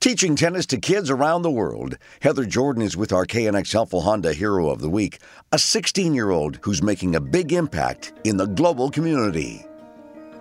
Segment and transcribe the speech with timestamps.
[0.00, 1.98] Teaching tennis to kids around the world.
[2.22, 5.18] Heather Jordan is with our KNX Helpful Honda Hero of the Week,
[5.52, 9.66] a 16 year old who's making a big impact in the global community.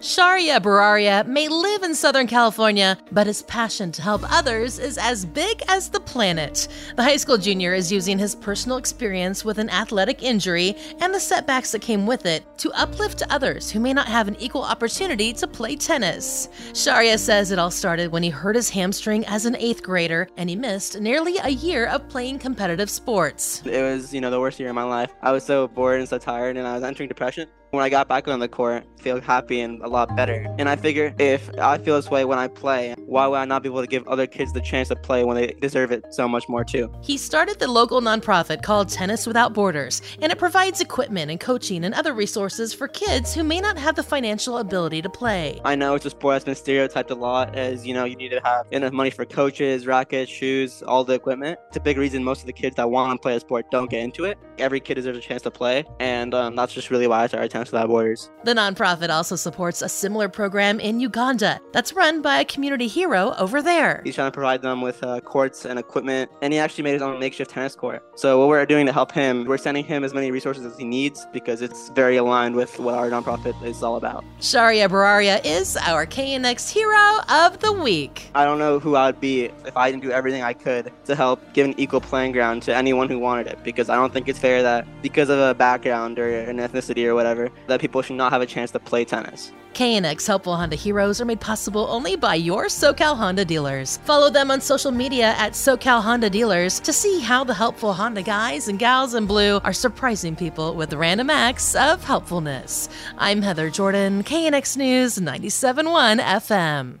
[0.00, 5.26] Shaurya Bairaria may live in Southern California, but his passion to help others is as
[5.26, 6.68] big as the planet.
[6.96, 11.20] The high school junior is using his personal experience with an athletic injury and the
[11.20, 15.34] setbacks that came with it to uplift others who may not have an equal opportunity
[15.34, 16.48] to play tennis.
[16.72, 20.48] Shaurya says it all started when he hurt his hamstring as an eighth grader and
[20.48, 23.60] he missed nearly a year of playing competitive sports.
[23.66, 25.12] It was, you know, the worst year of my life.
[25.20, 27.48] I was so bored and so tired, and I was entering depression.
[27.70, 30.46] When I got back on the court, I feel happy and lot better.
[30.58, 33.62] And I figure if I feel this way when I play, why would I not
[33.62, 36.28] be able to give other kids the chance to play when they deserve it so
[36.28, 36.92] much more too?
[37.02, 41.84] He started the local nonprofit called Tennis Without Borders, and it provides equipment and coaching
[41.84, 45.60] and other resources for kids who may not have the financial ability to play.
[45.64, 48.30] I know it's a sport that's been stereotyped a lot as, you know, you need
[48.30, 51.58] to have enough money for coaches, rackets, shoes, all the equipment.
[51.68, 53.90] It's a big reason most of the kids that want to play a sport don't
[53.90, 54.38] get into it.
[54.58, 57.50] Every kid deserves a chance to play, and um, that's just really why I started
[57.50, 58.30] Tennis Without Borders.
[58.44, 59.36] The nonprofit also
[59.80, 64.02] supports a similar program in Uganda that's run by a community hero over there.
[64.04, 67.02] He's trying to provide them with uh, courts and equipment, and he actually made his
[67.02, 68.02] own makeshift tennis court.
[68.16, 70.84] So what we're doing to help him, we're sending him as many resources as he
[70.84, 74.24] needs because it's very aligned with what our nonprofit is all about.
[74.40, 78.30] Shaurya Bairaria is our KNX hero of the week.
[78.34, 81.14] I don't know who I would be if I didn't do everything I could to
[81.14, 84.28] help give an equal playing ground to anyone who wanted it because I don't think
[84.28, 88.16] it's fair that because of a background or an ethnicity or whatever that people should
[88.16, 89.52] not have a chance to play tennis.
[89.74, 93.98] KNX Helpful Honda Heroes are made possible only by your SoCal Honda dealers.
[93.98, 98.22] Follow them on social media at SoCal Honda Dealers to see how the helpful Honda
[98.22, 102.88] guys and gals in blue are surprising people with random acts of helpfulness.
[103.16, 107.00] I'm Heather Jordan, KNX News 97.1 FM.